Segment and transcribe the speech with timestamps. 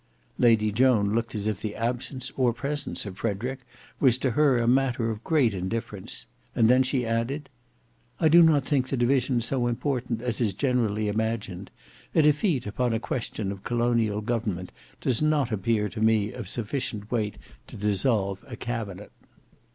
[0.39, 3.59] Lady Joan looked as if the absence or presence of Frederick
[3.99, 7.51] was to her a matter of great indifference, and then she added,
[8.19, 11.69] "I do not think the division so important as is generally imagined.
[12.15, 17.11] A defeat upon a question of colonial government does not appear to me of sufficient
[17.11, 17.37] weight
[17.67, 19.11] to dissolve a cabinet."